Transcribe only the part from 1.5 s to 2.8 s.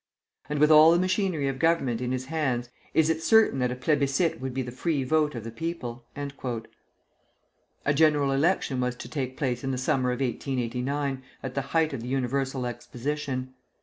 government in his hands,